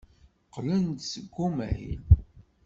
Qqlen-d 0.47 0.99
seg 1.11 1.35
umahil. 1.45 2.03